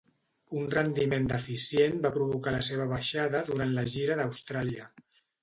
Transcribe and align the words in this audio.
Un 0.59 0.63
rendiment 0.75 1.27
deficient 1.33 1.99
va 2.05 2.11
provocar 2.15 2.55
la 2.57 2.63
seva 2.69 2.89
baixada 2.95 3.43
durant 3.51 3.77
la 3.77 3.85
gira 3.99 4.19
d'Austràlia. 4.23 4.91